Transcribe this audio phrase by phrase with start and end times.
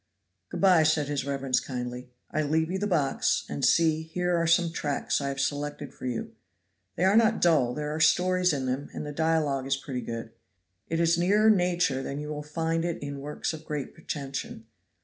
[0.49, 2.09] "Good by," said his reverence kindly.
[2.31, 6.07] "I leave you the box; and see, here are some tracts I have selected for
[6.07, 6.31] you.
[6.95, 10.31] They are not dull; there are stories in them, and the dialogue is pretty good.
[10.87, 14.65] It is nearer nature than you will find it in works of greater pretension.